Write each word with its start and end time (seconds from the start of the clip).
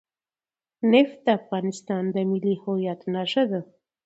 نفت 0.91 1.17
د 1.25 1.27
افغانستان 1.39 2.03
د 2.15 2.15
ملي 2.31 2.55
هویت 2.63 3.01
نښه 3.13 3.43
ده. 3.51 3.61